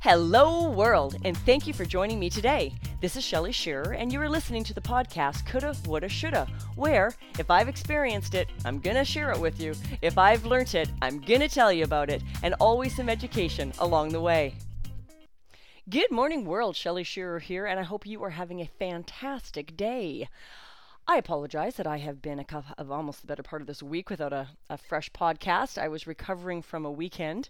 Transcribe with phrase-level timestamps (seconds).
[0.00, 2.72] Hello, world, and thank you for joining me today.
[3.00, 7.12] This is Shelly Shearer, and you are listening to the podcast Coulda, Woulda, Shoulda, where
[7.36, 9.74] if I've experienced it, I'm gonna share it with you.
[10.00, 14.10] If I've learnt it, I'm gonna tell you about it, and always some education along
[14.10, 14.54] the way.
[15.90, 16.76] Good morning, world.
[16.76, 20.28] Shelly Shearer here, and I hope you are having a fantastic day.
[21.08, 23.82] I apologize that I have been a couple of almost the better part of this
[23.82, 25.76] week without a, a fresh podcast.
[25.76, 27.48] I was recovering from a weekend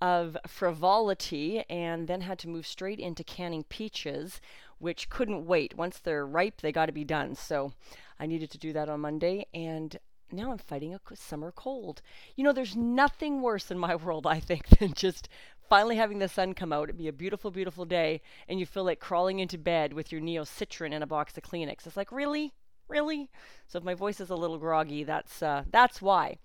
[0.00, 4.40] of frivolity and then had to move straight into canning peaches,
[4.78, 5.76] which couldn't wait.
[5.76, 7.34] Once they're ripe, they got to be done.
[7.34, 7.72] So
[8.18, 9.98] I needed to do that on Monday, and
[10.30, 12.02] now I'm fighting a summer cold.
[12.36, 15.28] You know, there's nothing worse in my world, I think, than just
[15.68, 16.84] finally having the sun come out.
[16.84, 20.20] It'd be a beautiful, beautiful day, and you feel like crawling into bed with your
[20.20, 21.86] Neo Citran and a box of Kleenex.
[21.86, 22.52] It's like, really?
[22.88, 23.28] Really?
[23.66, 26.38] So if my voice is a little groggy, that's uh, that's why.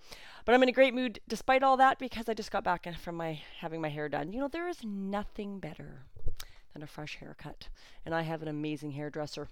[0.46, 3.16] But I'm in a great mood despite all that because I just got back from
[3.16, 4.34] my having my hair done.
[4.34, 6.04] You know, there is nothing better
[6.74, 7.70] than a fresh haircut.
[8.06, 9.48] And I have an amazing hairdresser.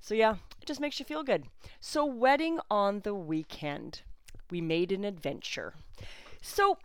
[0.00, 1.44] So yeah, it just makes you feel good.
[1.80, 4.02] So wedding on the weekend.
[4.50, 5.74] We made an adventure.
[6.40, 6.78] So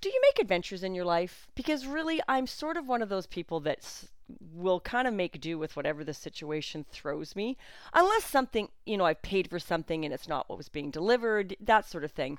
[0.00, 1.48] do you make adventures in your life?
[1.54, 4.08] Because really, I'm sort of one of those people that's
[4.54, 7.56] will kind of make do with whatever the situation throws me,
[7.92, 11.56] unless something, you know, i've paid for something and it's not what was being delivered,
[11.60, 12.38] that sort of thing.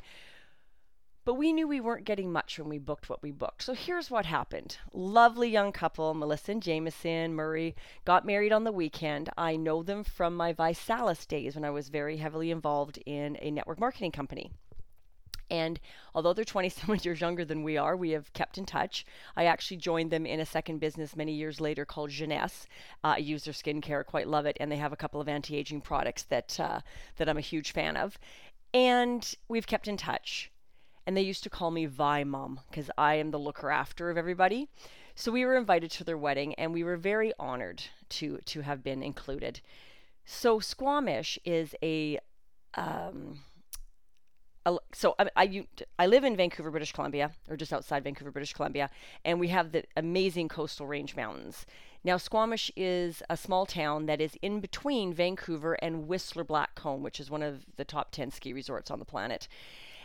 [1.26, 3.64] But we knew we weren't getting much when we booked what we booked.
[3.64, 4.78] So here's what happened.
[4.94, 7.76] Lovely young couple, Melissa and Jameson Murray,
[8.06, 9.32] got married on the weekend.
[9.36, 13.50] I know them from my ViSalus days when I was very heavily involved in a
[13.50, 14.52] network marketing company.
[15.50, 15.80] And
[16.14, 19.06] although they're 27 years younger than we are, we have kept in touch.
[19.36, 22.68] I actually joined them in a second business many years later called Jeunesse.
[23.04, 25.82] Uh, I use their skincare, quite love it, and they have a couple of anti-aging
[25.82, 26.80] products that uh,
[27.18, 28.18] that I'm a huge fan of.
[28.74, 30.52] And we've kept in touch.
[31.08, 34.18] And they used to call me Vi Mom because I am the looker after of
[34.18, 34.68] everybody.
[35.14, 38.84] So we were invited to their wedding, and we were very honored to to have
[38.84, 39.62] been included.
[40.26, 42.20] So Squamish is a
[42.74, 43.40] um,
[44.94, 45.68] so I, I,
[46.00, 48.90] I live in Vancouver, British Columbia, or just outside Vancouver, British Columbia,
[49.24, 51.66] and we have the amazing coastal range mountains.
[52.04, 57.20] Now, Squamish is a small town that is in between Vancouver and Whistler Blackcomb, which
[57.20, 59.48] is one of the top 10 ski resorts on the planet.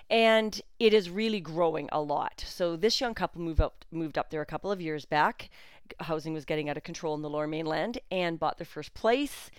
[0.08, 2.42] And it is really growing a lot.
[2.46, 5.50] So this young couple moved up moved up there a couple of years back.
[6.00, 9.50] Housing was getting out of control in the lower mainland and bought their first place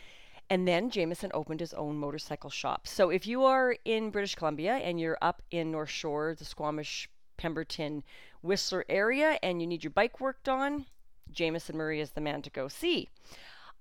[0.52, 2.86] and then Jameson opened his own motorcycle shop.
[2.86, 7.10] So if you are in British Columbia and you're up in North Shore, the Squamish,
[7.38, 8.04] Pemberton,
[8.42, 10.88] Whistler area, and you need your bike worked on,
[11.32, 13.08] Jameson Murray is the man to go see.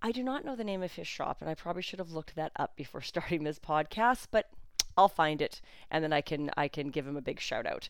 [0.01, 2.37] I do not know the name of his shop, and I probably should have looked
[2.37, 4.49] that up before starting this podcast, but
[4.97, 5.61] I'll find it
[5.91, 7.89] and then I can I can give him a big shout out.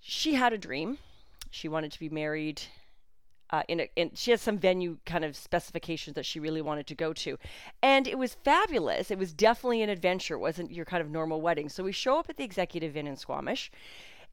[0.00, 0.98] She had a dream.
[1.52, 2.62] She wanted to be married
[3.50, 6.86] uh, in, a, in she has some venue kind of specifications that she really wanted
[6.86, 7.38] to go to,
[7.82, 9.10] and it was fabulous.
[9.10, 10.34] It was definitely an adventure.
[10.34, 11.68] It wasn't your kind of normal wedding.
[11.68, 13.70] So we show up at the Executive Inn in Squamish,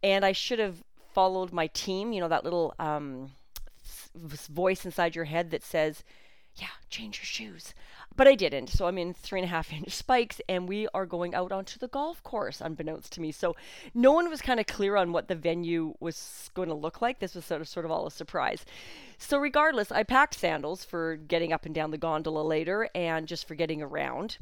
[0.02, 0.84] and I should have
[1.14, 2.14] followed my team.
[2.14, 3.32] You know that little um,
[4.16, 6.04] voice inside your head that says,
[6.56, 7.74] "Yeah, change your shoes."
[8.16, 8.70] But I didn't.
[8.70, 11.80] So I'm in three and a half inch spikes and we are going out onto
[11.80, 13.32] the golf course, unbeknownst to me.
[13.32, 13.56] So
[13.94, 17.20] no one was kind of clear on what the venue was going to look like.
[17.20, 18.66] This was sort of sort of all a surprise.
[19.18, 23.48] So regardless, I packed sandals for getting up and down the gondola later and just
[23.48, 24.38] for getting around.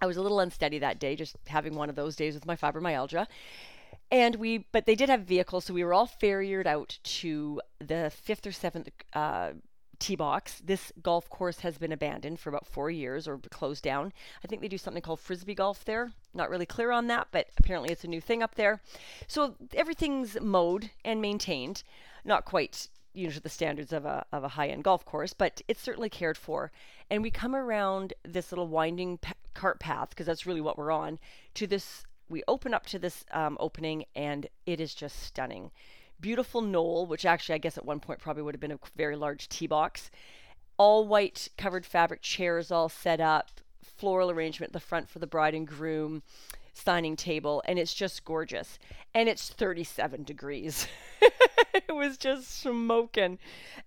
[0.00, 2.54] I was a little unsteady that day, just having one of those days with my
[2.54, 3.26] fibromyalgia.
[4.10, 8.10] And we, but they did have vehicles, so we were all ferried out to the
[8.14, 9.50] fifth or seventh uh,
[9.98, 10.60] tee box.
[10.64, 14.12] This golf course has been abandoned for about four years or closed down.
[14.44, 16.12] I think they do something called frisbee golf there.
[16.34, 18.80] Not really clear on that, but apparently it's a new thing up there.
[19.26, 21.82] So everything's mowed and maintained.
[22.24, 25.60] Not quite you know the standards of a of a high end golf course, but
[25.66, 26.70] it's certainly cared for.
[27.10, 29.18] And we come around this little winding
[29.54, 31.18] cart path because that's really what we're on
[31.54, 32.04] to this.
[32.28, 35.70] We open up to this um, opening, and it is just stunning
[36.20, 39.16] beautiful knoll, which actually I guess at one point probably would have been a very
[39.16, 40.10] large tee box.
[40.76, 43.60] All white covered fabric chairs all set up,
[43.98, 46.22] floral arrangement at the front for the bride and groom,
[46.72, 48.78] signing table, and it's just gorgeous.
[49.14, 50.86] And it's 37 degrees.
[51.74, 53.38] it was just smoking.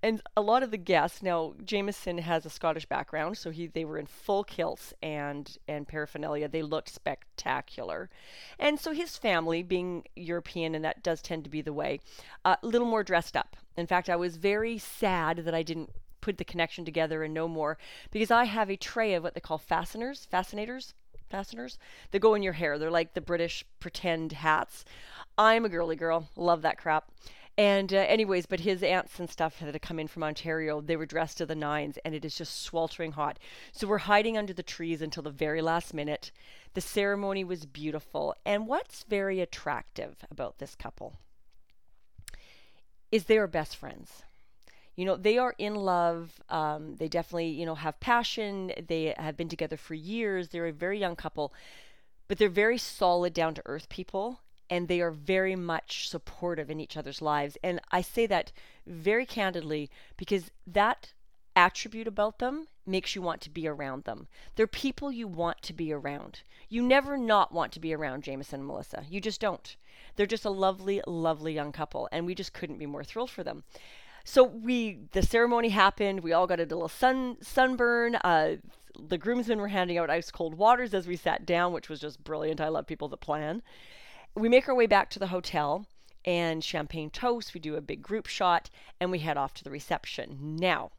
[0.03, 3.85] And a lot of the guests, now Jameson has a Scottish background, so he they
[3.85, 6.47] were in full kilts and and paraphernalia.
[6.47, 8.09] They looked spectacular.
[8.59, 11.99] And so his family, being European, and that does tend to be the way,
[12.45, 13.55] a uh, little more dressed up.
[13.77, 17.47] In fact, I was very sad that I didn't put the connection together and know
[17.47, 17.77] more
[18.11, 20.93] because I have a tray of what they call fasteners, fascinators,
[21.29, 21.77] fasteners
[22.11, 22.77] that go in your hair.
[22.77, 24.85] They're like the British pretend hats.
[25.37, 27.09] I'm a girly girl, love that crap.
[27.57, 30.95] And uh, anyways, but his aunts and stuff that had come in from Ontario, they
[30.95, 33.39] were dressed to the nines, and it is just sweltering hot.
[33.73, 36.31] So we're hiding under the trees until the very last minute.
[36.73, 41.17] The ceremony was beautiful, and what's very attractive about this couple
[43.11, 44.23] is they are best friends.
[44.95, 46.41] You know, they are in love.
[46.49, 48.71] Um, they definitely, you know, have passion.
[48.87, 50.49] They have been together for years.
[50.49, 51.53] They're a very young couple,
[52.27, 54.41] but they're very solid, down to earth people
[54.71, 57.57] and they are very much supportive in each other's lives.
[57.61, 58.53] And I say that
[58.87, 61.11] very candidly because that
[61.57, 64.27] attribute about them makes you want to be around them.
[64.55, 66.43] They're people you want to be around.
[66.69, 69.03] You never not want to be around Jameson and Melissa.
[69.09, 69.75] You just don't.
[70.15, 73.43] They're just a lovely, lovely young couple, and we just couldn't be more thrilled for
[73.43, 73.65] them.
[74.23, 76.21] So we, the ceremony happened.
[76.21, 78.15] We all got a little sun sunburn.
[78.15, 78.57] Uh,
[78.99, 82.23] the groomsmen were handing out ice cold waters as we sat down, which was just
[82.23, 82.61] brilliant.
[82.61, 83.61] I love people that plan
[84.35, 85.85] we make our way back to the hotel
[86.23, 87.53] and champagne toast.
[87.53, 88.69] We do a big group shot
[88.99, 90.55] and we head off to the reception.
[90.57, 90.91] Now,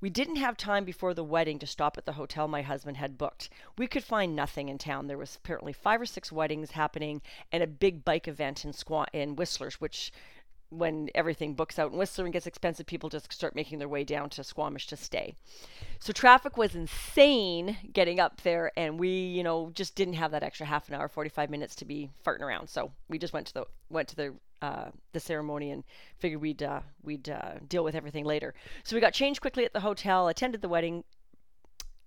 [0.00, 3.18] we didn't have time before the wedding to stop at the hotel my husband had
[3.18, 3.50] booked.
[3.78, 5.06] We could find nothing in town.
[5.06, 7.22] There was apparently five or six weddings happening
[7.52, 10.12] and a big bike event in Squaw in Whistlers, which
[10.72, 14.04] when everything books out in Whistler and gets expensive, people just start making their way
[14.04, 15.34] down to Squamish to stay.
[16.00, 20.42] So traffic was insane getting up there, and we, you know, just didn't have that
[20.42, 22.68] extra half an hour, 45 minutes to be farting around.
[22.68, 25.84] So we just went to the went to the uh, the ceremony and
[26.18, 28.54] figured we'd uh, we'd uh, deal with everything later.
[28.84, 31.04] So we got changed quickly at the hotel, attended the wedding,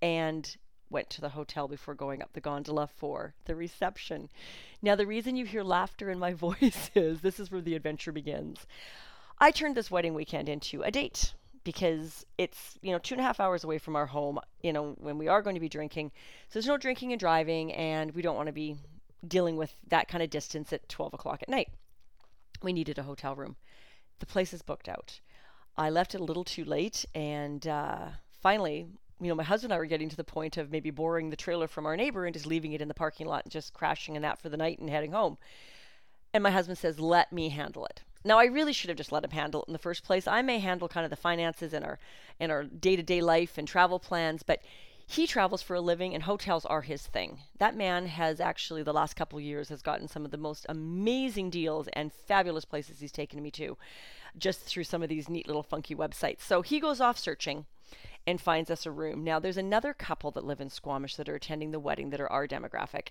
[0.02, 0.56] and
[0.90, 4.30] went to the hotel before going up the gondola for the reception.
[4.82, 8.12] Now, the reason you hear laughter in my voice is this is where the adventure
[8.12, 8.66] begins.
[9.40, 11.34] I turned this wedding weekend into a date
[11.66, 14.96] because it's you know two and a half hours away from our home you know
[15.00, 16.12] when we are going to be drinking
[16.48, 18.78] so there's no drinking and driving and we don't want to be
[19.28, 21.70] dealing with that kind of distance at 12 o'clock at night
[22.62, 23.56] we needed a hotel room
[24.20, 25.20] the place is booked out
[25.76, 28.10] i left it a little too late and uh,
[28.42, 28.86] finally
[29.22, 31.36] you know, my husband and I were getting to the point of maybe borrowing the
[31.36, 34.16] trailer from our neighbor and just leaving it in the parking lot and just crashing
[34.16, 35.38] in that for the night and heading home.
[36.34, 39.24] And my husband says, "Let me handle it." Now, I really should have just let
[39.24, 40.28] him handle it in the first place.
[40.28, 42.00] I may handle kind of the finances and our
[42.40, 44.62] and our day-to-day life and travel plans, but
[45.08, 47.40] he travels for a living and hotels are his thing.
[47.60, 51.52] That man has actually the last couple years has gotten some of the most amazing
[51.52, 53.78] deals and fabulous places he's taken me to
[54.36, 56.42] just through some of these neat little funky websites.
[56.42, 57.68] So he goes off searching
[58.28, 59.24] and finds us a room.
[59.24, 62.32] Now, there's another couple that live in Squamish that are attending the wedding that are
[62.32, 63.10] our demographic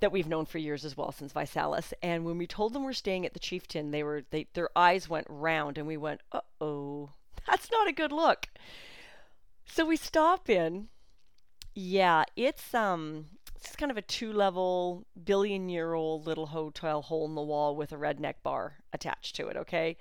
[0.00, 1.92] that we've known for years as well since ViSalus.
[2.02, 5.08] And when we told them we're staying at the Chieftain, they were they their eyes
[5.08, 7.10] went round and we went, "Uh oh,
[7.48, 8.48] that's not a good look."
[9.66, 10.88] So we stop in.
[11.74, 17.74] Yeah, it's um it's kind of a two-level billion-year-old little hotel hole in the wall
[17.74, 19.56] with a redneck bar attached to it.
[19.56, 19.96] Okay,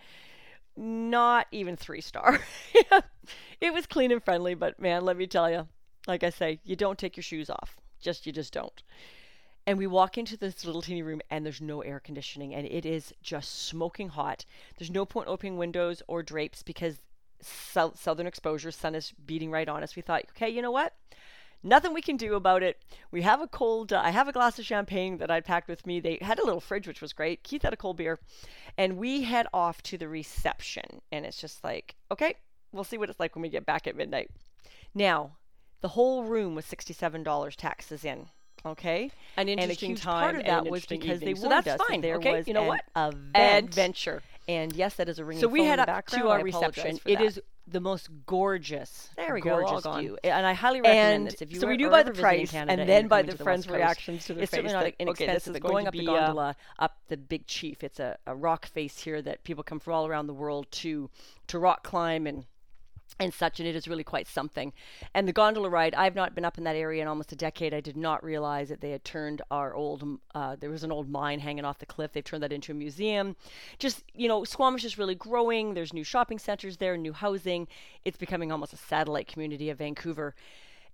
[0.76, 2.40] not even three star.
[3.62, 5.68] it was clean and friendly, but man, let me tell you,
[6.08, 7.78] like I say, you don't take your shoes off.
[8.00, 8.84] Just you just don't.
[9.66, 12.86] And we walk into this little teeny room and there's no air conditioning and it
[12.86, 14.46] is just smoking hot.
[14.78, 16.98] There's no point opening windows or drapes because
[17.42, 19.96] southern exposure, sun is beating right on us.
[19.96, 20.94] We thought, okay, you know what?
[21.64, 22.82] Nothing we can do about it.
[23.12, 25.88] We have a cold, uh, I have a glass of champagne that I packed with
[25.88, 26.00] me.
[26.00, 27.44] They had a little fridge, which was great.
[27.44, 28.20] Keith had a cold beer.
[28.78, 31.02] And we head off to the reception.
[31.12, 32.36] And it's just like, okay,
[32.74, 34.30] we'll see what it's like when we get back at midnight.
[34.94, 35.38] Now,
[35.82, 38.28] the whole room was $67 taxes in.
[38.66, 41.36] Okay, an interesting and a huge time part of that was because evening.
[41.36, 42.00] they so warned that's us fine.
[42.00, 43.16] there okay, was you know an what?
[43.36, 44.22] Adventure.
[44.48, 47.00] And yes, that is a ringing So we head up to our reception.
[47.06, 50.02] It is the most gorgeous, There we go, all gorgeous gone.
[50.02, 51.42] view, and I highly recommend and this.
[51.42, 53.76] If you so we do by the price Canada and then by the friends' Coast,
[53.76, 54.58] reactions to the it's face.
[54.58, 55.34] certainly not okay, inexpensive.
[55.34, 58.18] this is going going up the be uh, gondola, up the Big Chief, it's a,
[58.28, 61.10] a rock face here that people come from all around the world to
[61.48, 62.46] to rock climb and
[63.20, 64.74] and such, and it is really quite something.
[65.14, 67.74] And the gondola ride, I've not been up in that area in almost a decade.
[67.74, 71.10] I did not realize that they had turned our old, uh, there was an old
[71.10, 72.12] mine hanging off the cliff.
[72.12, 73.36] They've turned that into a museum.
[73.80, 75.74] Just, you know, Squamish is really growing.
[75.74, 77.68] There's new shopping centers there, new housing.
[78.04, 80.36] It's becoming almost a satellite community of Vancouver.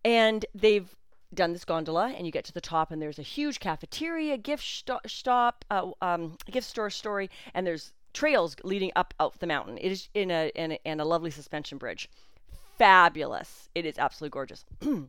[0.03, 0.93] And they've
[1.33, 4.63] done this gondola, and you get to the top, and there's a huge cafeteria, gift
[4.63, 9.77] sto- stop, uh, um, gift store story, and there's trails leading up out the mountain.
[9.77, 12.09] It is in a in a, in a lovely suspension bridge.
[12.77, 13.69] Fabulous.
[13.75, 14.65] It is absolutely gorgeous.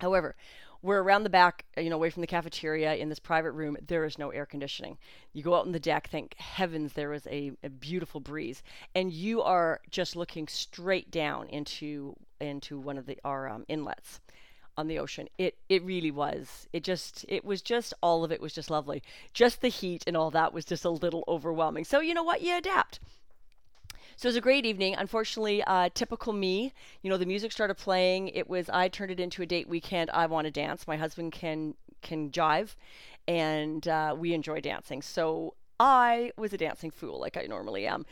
[0.00, 0.36] However,
[0.82, 3.76] we're around the back, you know, away from the cafeteria in this private room.
[3.86, 4.98] There is no air conditioning.
[5.32, 8.62] You go out on the deck, thank heavens there is a, a beautiful breeze,
[8.94, 14.20] and you are just looking straight down into into one of the our um, inlets
[14.76, 15.28] on the ocean.
[15.38, 16.68] It it really was.
[16.72, 19.02] It just it was just all of it was just lovely.
[19.32, 21.84] Just the heat and all that was just a little overwhelming.
[21.84, 22.42] So you know what?
[22.42, 23.00] You adapt.
[24.16, 24.94] So it was a great evening.
[24.96, 28.28] Unfortunately, uh, typical me, you know, the music started playing.
[28.28, 30.10] It was I turned it into a date weekend.
[30.10, 30.86] I want to dance.
[30.86, 32.74] My husband can can jive,
[33.26, 35.02] and uh, we enjoy dancing.
[35.02, 38.06] So I was a dancing fool, like I normally am.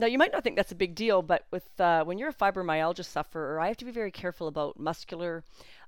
[0.00, 2.34] Now you might not think that's a big deal, but with uh, when you're a
[2.34, 5.44] fibromyalgia sufferer, I have to be very careful about muscular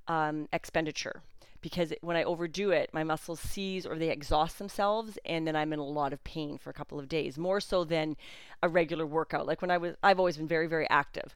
[0.06, 1.22] um, expenditure
[1.62, 5.72] because when I overdo it, my muscles seize or they exhaust themselves, and then I'm
[5.72, 8.18] in a lot of pain for a couple of days, more so than
[8.62, 9.46] a regular workout.
[9.46, 11.34] Like when I was, I've always been very, very active.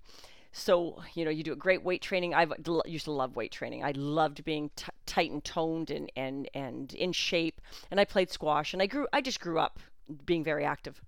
[0.52, 2.35] So, you know, you do a great weight training.
[2.35, 2.47] I
[2.85, 3.85] used to love weight training.
[3.85, 7.62] I loved being t- tight and toned and, and, and in shape.
[7.90, 9.80] And I played squash and I grew, I just grew up
[10.26, 11.00] being very active.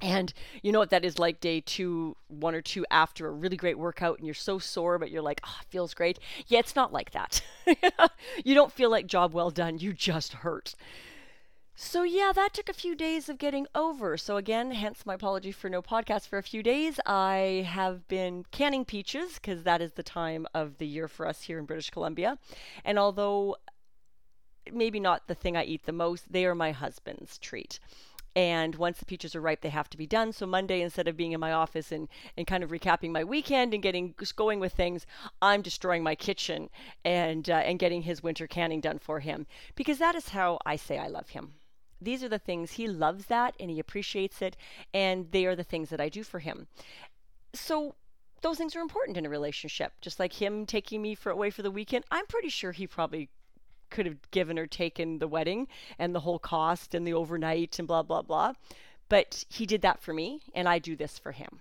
[0.00, 3.56] And you know what that is like day two, one or two after a really
[3.56, 6.18] great workout, and you're so sore, but you're like, oh, it feels great.
[6.48, 7.40] Yeah, it's not like that.
[8.44, 10.74] you don't feel like job well done, you just hurt.
[11.78, 14.16] So, yeah, that took a few days of getting over.
[14.16, 16.98] So, again, hence my apology for no podcast for a few days.
[17.04, 21.42] I have been canning peaches because that is the time of the year for us
[21.42, 22.38] here in British Columbia.
[22.82, 23.56] And although
[24.72, 27.78] maybe not the thing I eat the most, they are my husband's treat
[28.36, 30.32] and once the peaches are ripe they have to be done.
[30.32, 33.72] So monday instead of being in my office and, and kind of recapping my weekend
[33.74, 35.06] and getting going with things
[35.40, 36.68] i'm destroying my kitchen
[37.04, 40.76] and uh, and getting his winter canning done for him because that is how i
[40.76, 41.54] say i love him.
[42.00, 44.56] These are the things he loves that and he appreciates it
[44.92, 46.66] and they are the things that i do for him.
[47.54, 47.94] So
[48.42, 49.94] those things are important in a relationship.
[50.02, 53.30] Just like him taking me for away for the weekend i'm pretty sure he probably
[53.90, 57.88] could have given or taken the wedding and the whole cost and the overnight and
[57.88, 58.52] blah blah blah.
[59.08, 61.60] But he did that for me and i do this for him.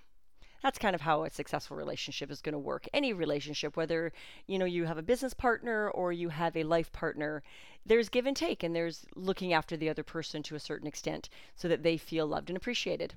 [0.63, 2.88] That's kind of how a successful relationship is going to work.
[2.94, 4.12] Any relationship whether
[4.48, 7.44] you know you have a business partner or you have a life partner
[7.86, 11.29] there's give and take and there's looking after the other person to a certain extent
[11.55, 13.13] so that they feel loved and appreciated.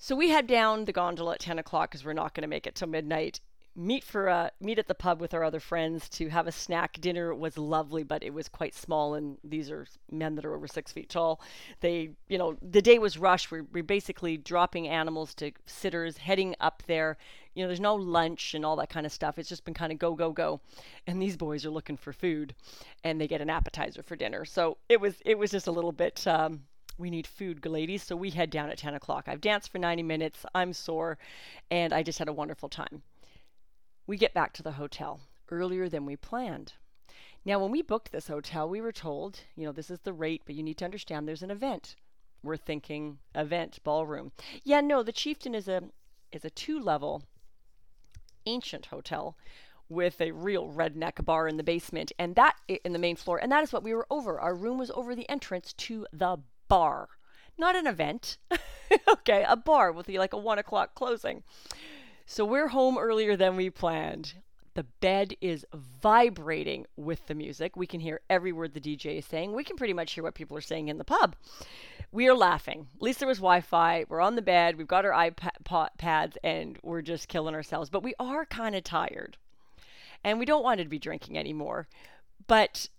[0.00, 2.66] So we head down the gondola at 10 o'clock because we're not going to make
[2.66, 3.40] it till midnight
[3.78, 7.00] meet for a meet at the pub with our other friends to have a snack.
[7.00, 10.66] Dinner was lovely, but it was quite small, and these are men that are over
[10.66, 11.40] six feet tall.
[11.80, 13.52] They, you know, the day was rushed.
[13.52, 17.16] We're, we're basically dropping animals to sitters, heading up there.
[17.54, 19.38] You know, there's no lunch and all that kind of stuff.
[19.38, 20.60] It's just been kind of go, go, go.
[21.06, 22.54] And these boys are looking for food,
[23.04, 24.44] and they get an appetizer for dinner.
[24.44, 26.26] So it was it was just a little bit.
[26.26, 26.64] Um,
[26.98, 28.02] we need food, ladies.
[28.02, 29.26] So we head down at 10 o'clock.
[29.28, 30.44] I've danced for 90 minutes.
[30.52, 31.16] I'm sore,
[31.70, 33.02] and I just had a wonderful time.
[34.08, 36.72] We get back to the hotel earlier than we planned.
[37.44, 40.42] Now, when we booked this hotel, we were told, you know, this is the rate,
[40.46, 41.94] but you need to understand there's an event.
[42.42, 44.32] We're thinking event ballroom.
[44.64, 45.82] Yeah, no, the Chieftain is a
[46.32, 47.22] is a two-level
[48.46, 49.36] ancient hotel
[49.90, 53.50] with a real redneck bar in the basement and that in the main floor and
[53.50, 56.36] that is what we were over our room was over the entrance to the
[56.68, 57.08] bar
[57.56, 58.36] not an event
[59.08, 61.42] okay a bar with the, like a one o'clock closing
[62.30, 64.34] so we're home earlier than we planned.
[64.74, 67.74] The bed is vibrating with the music.
[67.74, 69.54] We can hear every word the DJ is saying.
[69.54, 71.36] We can pretty much hear what people are saying in the pub.
[72.12, 72.86] We are laughing.
[72.96, 74.04] At least there was Wi Fi.
[74.10, 74.76] We're on the bed.
[74.76, 77.88] We've got our iPads and we're just killing ourselves.
[77.88, 79.38] But we are kind of tired.
[80.22, 81.88] And we don't want to be drinking anymore.
[82.46, 82.90] But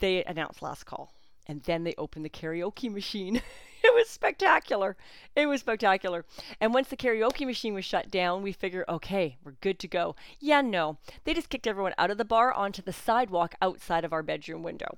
[0.00, 1.12] they announced last call.
[1.46, 3.40] And then they opened the karaoke machine.
[3.94, 4.96] it was spectacular.
[5.36, 6.24] It was spectacular.
[6.58, 10.16] And once the karaoke machine was shut down, we figured, okay, we're good to go.
[10.40, 10.96] Yeah, no.
[11.24, 14.62] They just kicked everyone out of the bar onto the sidewalk outside of our bedroom
[14.62, 14.96] window.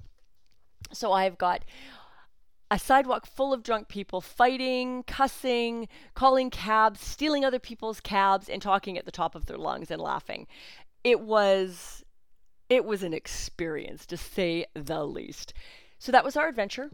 [0.92, 1.64] So I've got
[2.70, 8.62] a sidewalk full of drunk people fighting, cussing, calling cabs, stealing other people's cabs, and
[8.62, 10.46] talking at the top of their lungs and laughing.
[11.02, 12.04] It was
[12.68, 15.54] it was an experience to say the least.
[15.98, 16.90] So that was our adventure.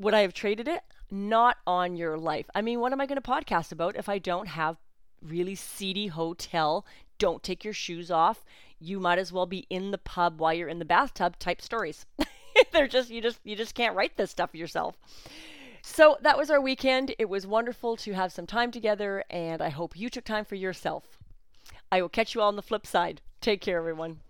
[0.00, 0.82] Would I have traded it?
[1.10, 2.46] Not on your life.
[2.54, 4.76] I mean, what am I going to podcast about if I don't have
[5.22, 6.86] really seedy hotel?
[7.18, 8.44] Don't take your shoes off.
[8.78, 12.06] You might as well be in the pub while you're in the bathtub type stories.
[12.72, 14.96] They're just you just you just can't write this stuff yourself.
[15.82, 17.14] So that was our weekend.
[17.18, 20.54] It was wonderful to have some time together and I hope you took time for
[20.54, 21.04] yourself.
[21.90, 23.20] I will catch you all on the flip side.
[23.40, 24.20] Take care everyone.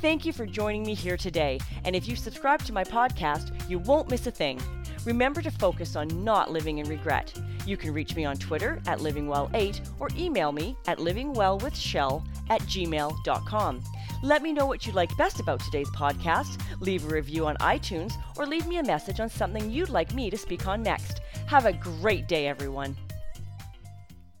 [0.00, 1.58] Thank you for joining me here today.
[1.84, 4.60] And if you subscribe to my podcast, you won't miss a thing.
[5.06, 7.32] Remember to focus on not living in regret.
[7.64, 13.84] You can reach me on Twitter at livingwell8 or email me at livingwellwithshell at gmail.com.
[14.22, 18.14] Let me know what you like best about today's podcast, leave a review on iTunes,
[18.36, 21.20] or leave me a message on something you'd like me to speak on next.
[21.46, 22.96] Have a great day, everyone.